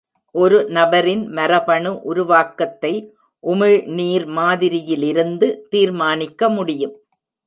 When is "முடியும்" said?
6.49-6.95